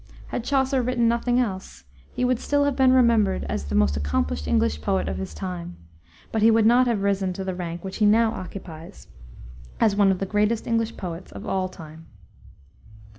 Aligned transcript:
Had 0.29 0.43
Chaucer 0.43 0.81
written 0.81 1.07
nothing 1.07 1.39
else, 1.39 1.83
he 2.11 2.25
would 2.25 2.39
still 2.39 2.63
have 2.63 2.75
been 2.75 2.91
remembered 2.91 3.43
as 3.43 3.65
the 3.65 3.75
most 3.75 3.95
accomplished 3.95 4.47
English 4.47 4.81
poet 4.81 5.07
of 5.07 5.17
his 5.19 5.31
time, 5.35 5.77
but 6.31 6.41
he 6.41 6.49
would 6.49 6.65
not 6.65 6.87
have 6.87 7.03
risen 7.03 7.33
to 7.33 7.43
the 7.43 7.53
rank 7.53 7.83
which 7.83 7.97
he 7.97 8.07
now 8.07 8.31
occupies, 8.33 9.09
as 9.79 9.95
one 9.95 10.09
of 10.11 10.17
the 10.17 10.25
greatest 10.25 10.65
English 10.65 10.97
poets 10.97 11.31
of 11.31 11.45
all 11.45 11.69
time. 11.69 12.07